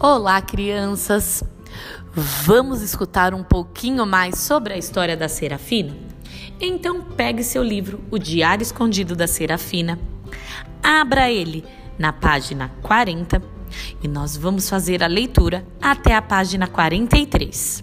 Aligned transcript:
Olá, 0.00 0.40
crianças! 0.40 1.42
Vamos 2.14 2.82
escutar 2.82 3.34
um 3.34 3.42
pouquinho 3.42 4.06
mais 4.06 4.38
sobre 4.38 4.72
a 4.72 4.78
história 4.78 5.16
da 5.16 5.28
Serafina? 5.28 5.92
Então, 6.60 7.02
pegue 7.02 7.42
seu 7.42 7.64
livro, 7.64 8.00
O 8.08 8.16
Diário 8.16 8.62
Escondido 8.62 9.16
da 9.16 9.26
Serafina, 9.26 9.98
abra 10.80 11.28
ele 11.32 11.64
na 11.98 12.12
página 12.12 12.70
40 12.80 13.42
e 14.00 14.06
nós 14.06 14.36
vamos 14.36 14.70
fazer 14.70 15.02
a 15.02 15.08
leitura 15.08 15.66
até 15.82 16.14
a 16.14 16.22
página 16.22 16.68
43. 16.68 17.82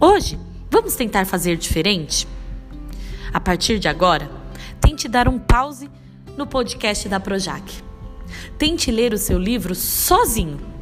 Hoje, 0.00 0.36
vamos 0.68 0.96
tentar 0.96 1.26
fazer 1.26 1.56
diferente? 1.56 2.26
A 3.32 3.38
partir 3.38 3.78
de 3.78 3.86
agora, 3.86 4.28
tente 4.80 5.06
dar 5.06 5.28
um 5.28 5.38
pause 5.38 5.88
no 6.36 6.44
podcast 6.44 7.08
da 7.08 7.20
Projac. 7.20 7.84
Tente 8.58 8.90
ler 8.90 9.12
o 9.12 9.18
seu 9.18 9.38
livro 9.38 9.76
sozinho 9.76 10.76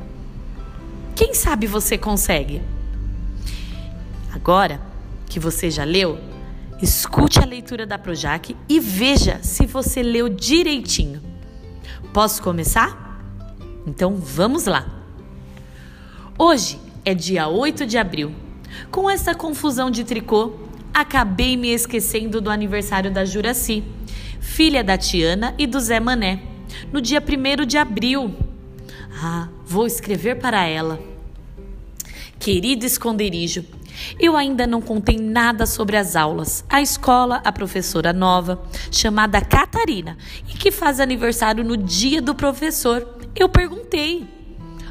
quem 1.16 1.32
sabe 1.32 1.66
você 1.66 1.96
consegue? 1.96 2.60
Agora 4.30 4.78
que 5.26 5.40
você 5.40 5.70
já 5.70 5.82
leu, 5.82 6.18
escute 6.82 7.40
a 7.40 7.46
leitura 7.46 7.86
da 7.86 7.98
Projac 7.98 8.54
e 8.68 8.78
veja 8.78 9.40
se 9.42 9.64
você 9.64 10.02
leu 10.02 10.28
direitinho. 10.28 11.22
Posso 12.12 12.42
começar? 12.42 13.18
Então 13.86 14.16
vamos 14.16 14.66
lá. 14.66 14.86
Hoje 16.38 16.78
é 17.02 17.14
dia 17.14 17.48
8 17.48 17.86
de 17.86 17.96
abril. 17.96 18.34
Com 18.90 19.08
essa 19.08 19.34
confusão 19.34 19.90
de 19.90 20.04
tricô, 20.04 20.52
acabei 20.92 21.56
me 21.56 21.68
esquecendo 21.68 22.42
do 22.42 22.50
aniversário 22.50 23.10
da 23.10 23.24
Juraci, 23.24 23.82
filha 24.38 24.84
da 24.84 24.98
Tiana 24.98 25.54
e 25.56 25.66
do 25.66 25.80
Zé 25.80 25.98
Mané, 25.98 26.42
no 26.92 27.00
dia 27.00 27.22
1 27.22 27.64
de 27.64 27.78
abril. 27.78 28.45
Ah, 29.18 29.48
vou 29.64 29.86
escrever 29.86 30.36
para 30.36 30.66
ela. 30.66 31.00
Querido 32.38 32.84
esconderijo, 32.84 33.64
eu 34.20 34.36
ainda 34.36 34.66
não 34.66 34.82
contei 34.82 35.16
nada 35.16 35.64
sobre 35.64 35.96
as 35.96 36.14
aulas. 36.14 36.62
A 36.68 36.82
escola, 36.82 37.40
a 37.42 37.50
professora 37.50 38.12
nova, 38.12 38.62
chamada 38.92 39.40
Catarina, 39.40 40.18
e 40.46 40.52
que 40.52 40.70
faz 40.70 41.00
aniversário 41.00 41.64
no 41.64 41.78
dia 41.78 42.20
do 42.20 42.34
professor. 42.34 43.18
Eu 43.34 43.48
perguntei. 43.48 44.28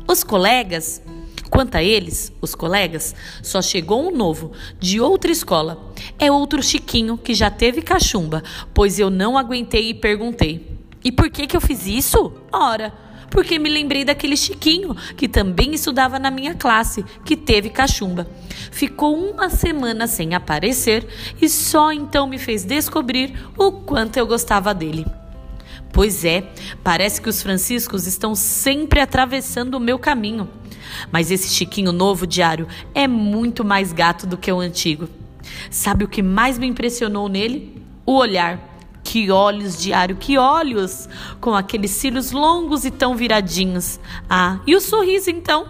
Os 0.08 0.24
colegas, 0.24 1.04
quanto 1.52 1.76
a 1.76 1.84
eles, 1.84 2.34
os 2.42 2.56
colegas, 2.56 3.14
só 3.44 3.62
chegou 3.62 4.08
um 4.08 4.16
novo, 4.16 4.52
de 4.80 5.00
outra 5.00 5.32
escola. 5.32 5.94
É 6.18 6.32
outro 6.32 6.64
Chiquinho 6.64 7.16
que 7.16 7.36
já 7.36 7.52
teve 7.52 7.84
cachumba, 7.84 8.44
pois 8.74 8.98
eu 8.98 9.12
não 9.12 9.38
aguentei 9.38 9.90
e 9.90 9.94
perguntei. 9.94 10.80
E 11.04 11.12
por 11.12 11.30
que 11.30 11.46
que 11.46 11.56
eu 11.56 11.62
fiz 11.62 11.86
isso? 11.86 12.34
Ora, 12.52 13.05
porque 13.30 13.60
me 13.60 13.70
lembrei 13.70 14.04
daquele 14.04 14.38
Chiquinho, 14.38 14.96
que 15.16 15.28
também 15.28 15.74
estudava 15.74 16.20
na 16.20 16.32
minha 16.32 16.56
classe, 16.56 17.04
que 17.24 17.36
teve 17.36 17.70
cachumba. 17.70 18.28
Ficou 18.72 19.16
uma 19.16 19.50
semana 19.50 20.08
sem 20.08 20.34
aparecer 20.34 21.08
e 21.42 21.50
só 21.50 21.92
então 21.92 22.28
me 22.28 22.38
fez 22.38 22.64
descobrir 22.64 23.34
o 23.58 23.72
quanto 23.72 24.18
eu 24.18 24.28
gostava 24.28 24.74
dele. 24.74 25.06
Pois 25.92 26.26
é, 26.26 26.44
parece 26.84 27.22
que 27.22 27.30
os 27.30 27.42
franciscos 27.42 28.06
estão 28.06 28.36
sempre 28.36 29.00
atravessando 29.00 29.76
o 29.76 29.80
meu 29.80 29.98
caminho. 29.98 30.50
Mas 31.12 31.32
esse 31.32 31.54
Chiquinho 31.54 31.92
novo 31.92 32.28
diário 32.28 32.68
é 32.94 33.08
muito 33.08 33.64
mais 33.64 33.94
gato 33.94 34.28
do 34.28 34.38
que 34.38 34.52
o 34.52 34.60
antigo. 34.60 35.08
Sabe 35.70 36.04
o 36.04 36.08
que 36.08 36.22
mais 36.22 36.58
me 36.58 36.68
impressionou 36.68 37.30
nele? 37.30 37.82
O 38.06 38.14
olhar. 38.18 38.75
Que 39.16 39.32
olhos, 39.32 39.82
diário, 39.82 40.18
que 40.18 40.38
olhos! 40.38 41.08
Com 41.40 41.56
aqueles 41.56 41.92
cílios 41.92 42.34
longos 42.34 42.84
e 42.84 42.92
tão 42.92 43.16
viradinhos. 43.16 43.98
Ah, 44.30 44.60
e 44.68 44.76
o 44.76 44.82
sorriso 44.82 45.30
então? 45.30 45.66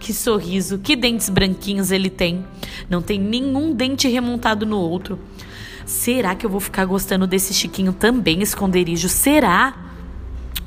Que 0.00 0.12
sorriso, 0.12 0.78
que 0.78 0.96
dentes 0.96 1.28
branquinhos 1.28 1.92
ele 1.92 2.10
tem. 2.10 2.44
Não 2.90 3.00
tem 3.00 3.16
nenhum 3.16 3.72
dente 3.72 4.08
remontado 4.08 4.66
no 4.66 4.80
outro. 4.80 5.16
Será 5.86 6.34
que 6.34 6.44
eu 6.44 6.50
vou 6.50 6.58
ficar 6.58 6.86
gostando 6.86 7.24
desse 7.24 7.54
Chiquinho 7.54 7.92
também, 7.92 8.42
esconderijo? 8.42 9.08
Será? 9.08 9.76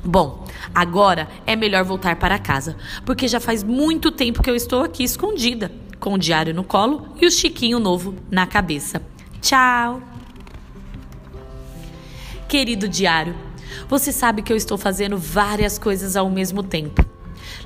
Bom, 0.02 0.46
agora 0.74 1.28
é 1.46 1.54
melhor 1.54 1.84
voltar 1.84 2.16
para 2.16 2.38
casa, 2.38 2.78
porque 3.04 3.28
já 3.28 3.40
faz 3.40 3.62
muito 3.62 4.10
tempo 4.10 4.42
que 4.42 4.48
eu 4.48 4.56
estou 4.56 4.82
aqui 4.82 5.04
escondida, 5.04 5.70
com 6.00 6.14
o 6.14 6.18
diário 6.18 6.54
no 6.54 6.64
colo 6.64 7.14
e 7.20 7.26
o 7.26 7.30
Chiquinho 7.30 7.78
novo 7.78 8.14
na 8.30 8.46
cabeça. 8.46 9.02
Tchau! 9.42 10.11
Querido 12.52 12.86
diário, 12.86 13.34
você 13.88 14.12
sabe 14.12 14.42
que 14.42 14.52
eu 14.52 14.56
estou 14.58 14.76
fazendo 14.76 15.16
várias 15.16 15.78
coisas 15.78 16.16
ao 16.16 16.28
mesmo 16.28 16.62
tempo. 16.62 17.02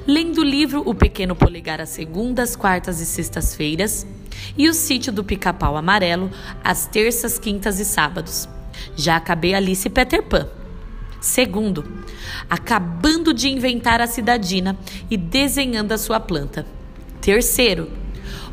Lendo 0.07 0.43
o 0.43 0.45
livro 0.45 0.81
O 0.87 0.95
Pequeno 0.95 1.35
Polegar 1.35 1.81
às 1.81 1.89
segundas, 1.89 2.55
quartas 2.55 3.01
e 3.01 3.05
sextas-feiras 3.05 4.07
e 4.57 4.69
O 4.69 4.73
Sítio 4.73 5.13
do 5.13 5.25
Pica-Pau 5.25 5.77
Amarelo 5.77 6.31
às 6.63 6.87
terças, 6.87 7.37
quintas 7.37 7.81
e 7.81 7.85
sábados. 7.85 8.49
Já 8.95 9.17
acabei 9.17 9.55
Alice 9.55 9.91
Peter 9.91 10.23
Pan. 10.23 10.49
Segundo, 11.21 11.85
acabando 12.49 13.35
de 13.35 13.49
inventar 13.49 14.01
a 14.01 14.07
cidadina 14.07 14.79
e 15.11 15.17
desenhando 15.17 15.91
a 15.91 15.99
sua 15.99 16.21
planta. 16.21 16.65
Terceiro, 17.21 17.91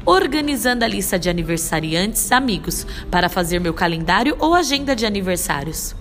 organizando 0.03 0.83
a 0.83 0.88
lista 0.88 1.19
de 1.19 1.29
aniversariantes 1.29 2.31
amigos 2.31 2.88
para 3.11 3.29
fazer 3.29 3.59
meu 3.59 3.75
calendário 3.75 4.35
ou 4.39 4.55
agenda 4.55 4.95
de 4.95 5.05
aniversários 5.05 5.95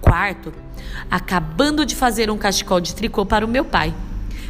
quarto, 0.00 0.52
acabando 1.10 1.84
de 1.84 1.94
fazer 1.94 2.30
um 2.30 2.38
cachecol 2.38 2.80
de 2.80 2.94
tricô 2.94 3.24
para 3.24 3.44
o 3.44 3.48
meu 3.48 3.64
pai. 3.64 3.94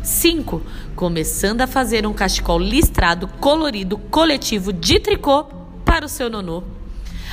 5. 0.03 0.62
Começando 0.95 1.62
a 1.62 1.67
fazer 1.67 2.07
um 2.07 2.12
cachecol 2.12 2.59
listrado, 2.59 3.27
colorido, 3.41 3.99
coletivo 3.99 4.73
de 4.73 5.01
tricô 5.01 5.45
para 5.84 6.07
o 6.07 6.09
seu 6.09 6.31
nonô. 6.31 6.62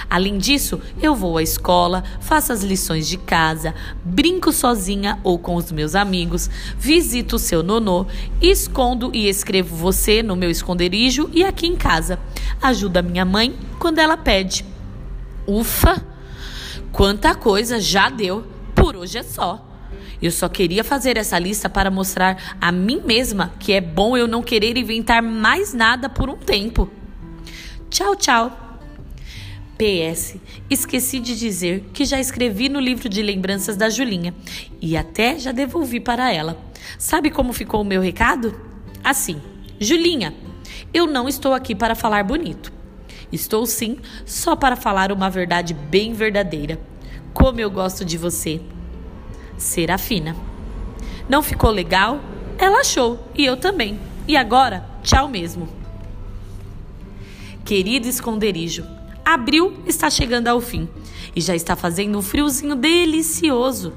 Além 0.09 0.37
disso, 0.37 0.81
eu 1.01 1.15
vou 1.15 1.37
à 1.37 1.43
escola, 1.43 2.03
faço 2.19 2.51
as 2.51 2.63
lições 2.63 3.07
de 3.07 3.17
casa, 3.17 3.73
brinco 4.03 4.51
sozinha 4.51 5.19
ou 5.23 5.39
com 5.39 5.55
os 5.55 5.71
meus 5.71 5.95
amigos, 5.95 6.49
visito 6.77 7.37
o 7.37 7.39
seu 7.39 7.63
nonô, 7.63 8.05
escondo 8.41 9.11
e 9.13 9.27
escrevo 9.27 9.75
você 9.75 10.21
no 10.21 10.35
meu 10.35 10.49
esconderijo 10.49 11.29
e 11.33 11.43
aqui 11.43 11.67
em 11.67 11.75
casa. 11.75 12.19
Ajuda 12.61 13.01
minha 13.01 13.25
mãe 13.25 13.55
quando 13.79 13.99
ela 13.99 14.17
pede. 14.17 14.65
Ufa! 15.47 16.12
Quanta 16.93 17.33
coisa 17.33 17.81
já 17.81 18.07
deu, 18.07 18.45
por 18.75 18.95
hoje 18.95 19.17
é 19.17 19.23
só. 19.23 19.67
Eu 20.21 20.29
só 20.29 20.47
queria 20.47 20.83
fazer 20.83 21.17
essa 21.17 21.39
lista 21.39 21.67
para 21.67 21.89
mostrar 21.89 22.55
a 22.61 22.71
mim 22.71 23.01
mesma 23.03 23.51
que 23.59 23.73
é 23.73 23.81
bom 23.81 24.15
eu 24.15 24.27
não 24.27 24.43
querer 24.43 24.77
inventar 24.77 25.19
mais 25.23 25.73
nada 25.73 26.07
por 26.07 26.29
um 26.29 26.37
tempo. 26.37 26.87
Tchau, 27.89 28.15
tchau. 28.15 28.79
PS, 29.75 30.35
esqueci 30.69 31.19
de 31.19 31.35
dizer 31.35 31.83
que 31.91 32.05
já 32.05 32.19
escrevi 32.19 32.69
no 32.69 32.79
livro 32.79 33.09
de 33.09 33.23
lembranças 33.23 33.75
da 33.75 33.89
Julinha 33.89 34.31
e 34.79 34.95
até 34.95 35.39
já 35.39 35.51
devolvi 35.51 35.99
para 35.99 36.31
ela. 36.31 36.55
Sabe 36.99 37.31
como 37.31 37.53
ficou 37.53 37.81
o 37.81 37.85
meu 37.85 38.01
recado? 38.01 38.55
Assim: 39.03 39.41
Julinha, 39.79 40.35
eu 40.93 41.07
não 41.07 41.27
estou 41.27 41.55
aqui 41.55 41.73
para 41.73 41.95
falar 41.95 42.23
bonito. 42.23 42.71
Estou 43.33 43.65
sim, 43.65 43.97
só 44.27 44.55
para 44.55 44.75
falar 44.75 45.11
uma 45.11 45.27
verdade 45.27 45.73
bem 45.73 46.13
verdadeira. 46.13 46.79
Como 47.33 47.59
eu 47.59 47.71
gosto 47.71 48.05
de 48.05 48.15
você. 48.15 48.61
Serafina. 49.57 50.35
Não 51.27 51.41
ficou 51.41 51.71
legal? 51.71 52.19
Ela 52.59 52.81
achou, 52.81 53.27
e 53.33 53.43
eu 53.43 53.57
também. 53.57 53.99
E 54.27 54.37
agora, 54.37 54.85
tchau 55.01 55.27
mesmo. 55.27 55.67
Querido 57.65 58.07
esconderijo, 58.07 58.85
abril 59.25 59.81
está 59.87 60.11
chegando 60.11 60.47
ao 60.47 60.61
fim 60.61 60.87
e 61.35 61.41
já 61.41 61.55
está 61.55 61.75
fazendo 61.75 62.19
um 62.19 62.21
friozinho 62.21 62.75
delicioso. 62.75 63.93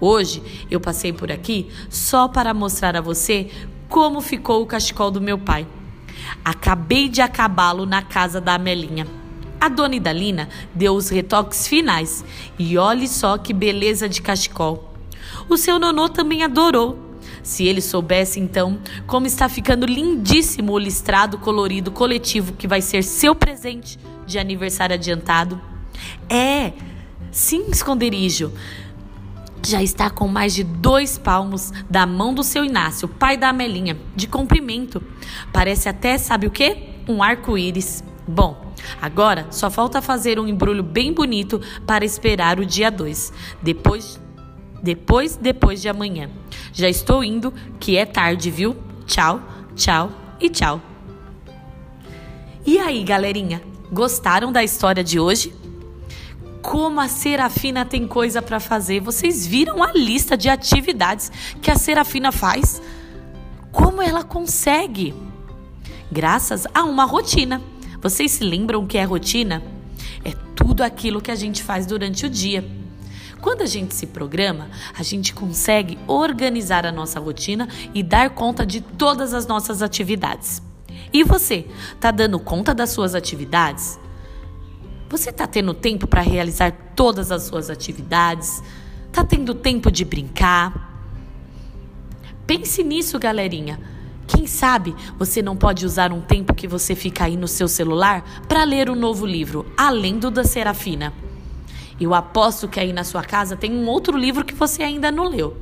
Hoje 0.00 0.40
eu 0.70 0.78
passei 0.78 1.12
por 1.12 1.32
aqui 1.32 1.68
só 1.90 2.28
para 2.28 2.54
mostrar 2.54 2.94
a 2.94 3.00
você 3.00 3.50
como 3.88 4.20
ficou 4.20 4.62
o 4.62 4.66
cachecol 4.66 5.10
do 5.10 5.20
meu 5.20 5.36
pai. 5.36 5.66
Acabei 6.44 7.08
de 7.08 7.20
acabá-lo 7.20 7.86
na 7.86 8.02
casa 8.02 8.40
da 8.40 8.54
Amelinha. 8.54 9.06
A 9.60 9.68
dona 9.68 9.96
Idalina 9.96 10.48
deu 10.74 10.94
os 10.94 11.08
retoques 11.08 11.66
finais 11.66 12.24
e 12.58 12.78
olhe 12.78 13.08
só 13.08 13.36
que 13.36 13.52
beleza 13.52 14.08
de 14.08 14.22
cachecol. 14.22 14.94
O 15.48 15.56
seu 15.56 15.78
nonô 15.78 16.08
também 16.08 16.44
adorou. 16.44 17.06
Se 17.42 17.64
ele 17.64 17.80
soubesse 17.80 18.38
então 18.38 18.78
como 19.06 19.26
está 19.26 19.48
ficando 19.48 19.86
lindíssimo 19.86 20.72
o 20.72 20.78
listrado 20.78 21.38
colorido 21.38 21.90
coletivo 21.90 22.52
que 22.52 22.68
vai 22.68 22.80
ser 22.80 23.02
seu 23.02 23.34
presente 23.34 23.98
de 24.26 24.38
aniversário 24.38 24.94
adiantado. 24.94 25.60
É, 26.28 26.72
sim, 27.30 27.64
esconderijo 27.70 28.52
já 29.68 29.82
está 29.82 30.08
com 30.08 30.26
mais 30.26 30.54
de 30.54 30.64
dois 30.64 31.18
palmos 31.18 31.72
da 31.90 32.06
mão 32.06 32.32
do 32.32 32.42
seu 32.42 32.64
Inácio, 32.64 33.06
pai 33.06 33.36
da 33.36 33.50
Amelinha, 33.50 33.98
de 34.16 34.26
comprimento. 34.26 35.02
Parece 35.52 35.90
até, 35.90 36.16
sabe 36.16 36.46
o 36.46 36.50
que? 36.50 36.88
Um 37.06 37.22
arco-íris. 37.22 38.02
Bom, 38.26 38.72
agora 39.00 39.46
só 39.50 39.70
falta 39.70 40.00
fazer 40.00 40.38
um 40.38 40.48
embrulho 40.48 40.82
bem 40.82 41.12
bonito 41.12 41.60
para 41.86 42.04
esperar 42.04 42.58
o 42.58 42.64
dia 42.64 42.90
2. 42.90 43.32
Depois, 43.62 44.18
depois, 44.82 45.36
depois 45.36 45.82
de 45.82 45.88
amanhã. 45.88 46.30
Já 46.72 46.88
estou 46.88 47.22
indo, 47.22 47.52
que 47.78 47.98
é 47.98 48.06
tarde, 48.06 48.50
viu? 48.50 48.74
Tchau, 49.06 49.40
tchau 49.76 50.10
e 50.40 50.48
tchau. 50.48 50.80
E 52.64 52.78
aí, 52.78 53.04
galerinha, 53.04 53.60
gostaram 53.92 54.50
da 54.50 54.64
história 54.64 55.04
de 55.04 55.20
hoje? 55.20 55.52
Como 56.68 57.00
a 57.00 57.08
Serafina 57.08 57.86
tem 57.86 58.06
coisa 58.06 58.42
para 58.42 58.60
fazer? 58.60 59.00
Vocês 59.00 59.46
viram 59.46 59.82
a 59.82 59.90
lista 59.90 60.36
de 60.36 60.50
atividades 60.50 61.32
que 61.62 61.70
a 61.70 61.76
Serafina 61.76 62.30
faz? 62.30 62.82
Como 63.72 64.02
ela 64.02 64.22
consegue? 64.22 65.14
Graças 66.12 66.66
a 66.74 66.84
uma 66.84 67.06
rotina. 67.06 67.62
Vocês 68.02 68.32
se 68.32 68.44
lembram 68.44 68.84
o 68.84 68.86
que 68.86 68.98
é 68.98 69.02
rotina? 69.02 69.62
É 70.22 70.32
tudo 70.54 70.82
aquilo 70.82 71.22
que 71.22 71.30
a 71.30 71.34
gente 71.34 71.62
faz 71.62 71.86
durante 71.86 72.26
o 72.26 72.28
dia. 72.28 72.62
Quando 73.40 73.62
a 73.62 73.66
gente 73.66 73.94
se 73.94 74.06
programa, 74.06 74.68
a 74.94 75.02
gente 75.02 75.32
consegue 75.32 75.98
organizar 76.06 76.84
a 76.84 76.92
nossa 76.92 77.18
rotina 77.18 77.66
e 77.94 78.02
dar 78.02 78.28
conta 78.28 78.66
de 78.66 78.82
todas 78.82 79.32
as 79.32 79.46
nossas 79.46 79.80
atividades. 79.80 80.60
E 81.14 81.24
você, 81.24 81.64
tá 81.98 82.10
dando 82.10 82.38
conta 82.38 82.74
das 82.74 82.90
suas 82.90 83.14
atividades? 83.14 83.98
Você 85.08 85.32
tá 85.32 85.46
tendo 85.46 85.72
tempo 85.72 86.06
para 86.06 86.20
realizar 86.20 86.70
todas 86.94 87.32
as 87.32 87.44
suas 87.44 87.70
atividades? 87.70 88.62
Tá 89.10 89.24
tendo 89.24 89.54
tempo 89.54 89.90
de 89.90 90.04
brincar? 90.04 90.86
Pense 92.46 92.82
nisso, 92.82 93.18
galerinha. 93.18 93.80
Quem 94.26 94.46
sabe 94.46 94.94
você 95.18 95.40
não 95.40 95.56
pode 95.56 95.86
usar 95.86 96.12
um 96.12 96.20
tempo 96.20 96.54
que 96.54 96.68
você 96.68 96.94
fica 96.94 97.24
aí 97.24 97.38
no 97.38 97.48
seu 97.48 97.66
celular 97.66 98.22
para 98.46 98.64
ler 98.64 98.90
um 98.90 98.94
novo 98.94 99.24
livro, 99.24 99.64
além 99.78 100.18
do 100.18 100.30
da 100.30 100.44
Serafina. 100.44 101.14
Eu 101.98 102.14
aposto 102.14 102.68
que 102.68 102.78
aí 102.78 102.92
na 102.92 103.02
sua 103.02 103.22
casa 103.22 103.56
tem 103.56 103.72
um 103.72 103.88
outro 103.88 104.16
livro 104.16 104.44
que 104.44 104.54
você 104.54 104.82
ainda 104.82 105.10
não 105.10 105.26
leu. 105.26 105.56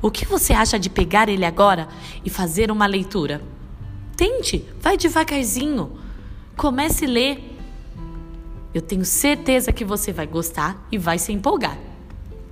O 0.00 0.10
que 0.10 0.24
você 0.24 0.54
acha 0.54 0.78
de 0.78 0.88
pegar 0.88 1.28
ele 1.28 1.44
agora 1.44 1.86
e 2.24 2.30
fazer 2.30 2.70
uma 2.70 2.86
leitura? 2.86 3.42
Tente, 4.16 4.64
vai 4.80 4.96
devagarzinho. 4.96 5.98
Comece 6.56 7.04
a 7.04 7.08
ler. 7.08 7.49
Eu 8.72 8.80
tenho 8.80 9.04
certeza 9.04 9.72
que 9.72 9.84
você 9.84 10.12
vai 10.12 10.26
gostar 10.26 10.86
e 10.90 10.98
vai 10.98 11.18
se 11.18 11.32
empolgar. 11.32 11.76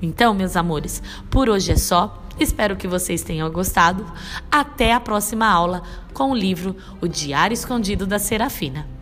Então, 0.02 0.34
meus 0.34 0.56
amores, 0.56 1.02
por 1.30 1.48
hoje 1.48 1.72
é 1.72 1.76
só. 1.76 2.22
Espero 2.38 2.76
que 2.76 2.86
vocês 2.86 3.22
tenham 3.22 3.50
gostado. 3.50 4.04
Até 4.50 4.92
a 4.92 5.00
próxima 5.00 5.46
aula 5.46 5.82
com 6.12 6.30
o 6.30 6.36
livro 6.36 6.76
O 7.00 7.08
Diário 7.08 7.54
Escondido 7.54 8.06
da 8.06 8.18
Serafina. 8.18 8.97